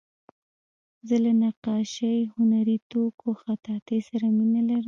زه 1.07 1.15
له 1.23 1.31
نقاشۍ، 1.41 2.17
هنري 2.35 2.77
توکیو، 2.91 3.31
خطاطۍ 3.41 3.99
سره 4.09 4.25
مینه 4.37 4.61
لرم. 4.67 4.79